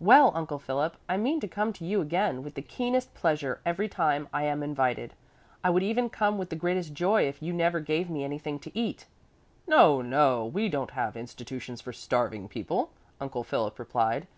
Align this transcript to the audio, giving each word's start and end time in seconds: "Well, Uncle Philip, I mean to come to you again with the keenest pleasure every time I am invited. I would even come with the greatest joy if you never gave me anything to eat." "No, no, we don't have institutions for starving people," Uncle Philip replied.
"Well, 0.00 0.32
Uncle 0.34 0.58
Philip, 0.58 0.96
I 1.10 1.18
mean 1.18 1.40
to 1.40 1.46
come 1.46 1.70
to 1.74 1.84
you 1.84 2.00
again 2.00 2.42
with 2.42 2.54
the 2.54 2.62
keenest 2.62 3.12
pleasure 3.12 3.60
every 3.66 3.86
time 3.86 4.28
I 4.32 4.44
am 4.44 4.62
invited. 4.62 5.12
I 5.62 5.68
would 5.68 5.82
even 5.82 6.08
come 6.08 6.38
with 6.38 6.48
the 6.48 6.56
greatest 6.56 6.94
joy 6.94 7.24
if 7.28 7.42
you 7.42 7.52
never 7.52 7.80
gave 7.80 8.08
me 8.08 8.24
anything 8.24 8.58
to 8.60 8.70
eat." 8.72 9.04
"No, 9.66 10.00
no, 10.00 10.46
we 10.46 10.70
don't 10.70 10.92
have 10.92 11.18
institutions 11.18 11.82
for 11.82 11.92
starving 11.92 12.48
people," 12.48 12.92
Uncle 13.20 13.44
Philip 13.44 13.78
replied. 13.78 14.26